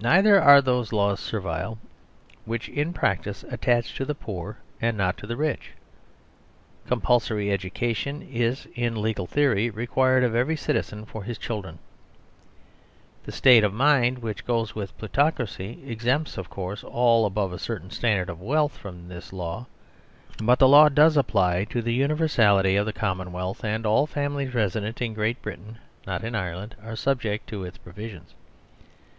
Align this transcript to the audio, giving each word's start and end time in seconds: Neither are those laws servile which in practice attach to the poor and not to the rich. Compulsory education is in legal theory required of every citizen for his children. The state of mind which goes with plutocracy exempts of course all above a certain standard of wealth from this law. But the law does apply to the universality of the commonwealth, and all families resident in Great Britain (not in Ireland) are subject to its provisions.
Neither 0.00 0.38
are 0.38 0.60
those 0.60 0.92
laws 0.92 1.18
servile 1.18 1.78
which 2.44 2.68
in 2.68 2.92
practice 2.92 3.42
attach 3.48 3.94
to 3.94 4.04
the 4.04 4.14
poor 4.14 4.58
and 4.82 4.98
not 4.98 5.16
to 5.16 5.26
the 5.26 5.34
rich. 5.34 5.70
Compulsory 6.86 7.50
education 7.50 8.20
is 8.20 8.68
in 8.74 9.00
legal 9.00 9.26
theory 9.26 9.70
required 9.70 10.24
of 10.24 10.34
every 10.34 10.56
citizen 10.58 11.06
for 11.06 11.24
his 11.24 11.38
children. 11.38 11.78
The 13.24 13.32
state 13.32 13.64
of 13.64 13.72
mind 13.72 14.18
which 14.18 14.44
goes 14.44 14.74
with 14.74 14.94
plutocracy 14.98 15.84
exempts 15.86 16.36
of 16.36 16.50
course 16.50 16.84
all 16.84 17.24
above 17.24 17.54
a 17.54 17.58
certain 17.58 17.88
standard 17.90 18.28
of 18.28 18.42
wealth 18.42 18.76
from 18.76 19.08
this 19.08 19.32
law. 19.32 19.66
But 20.36 20.58
the 20.58 20.68
law 20.68 20.90
does 20.90 21.16
apply 21.16 21.64
to 21.70 21.80
the 21.80 21.94
universality 21.94 22.76
of 22.76 22.84
the 22.84 22.92
commonwealth, 22.92 23.64
and 23.64 23.86
all 23.86 24.06
families 24.06 24.52
resident 24.52 25.00
in 25.00 25.14
Great 25.14 25.40
Britain 25.40 25.78
(not 26.06 26.24
in 26.24 26.34
Ireland) 26.34 26.76
are 26.84 26.94
subject 26.94 27.46
to 27.48 27.64
its 27.64 27.78
provisions. 27.78 28.34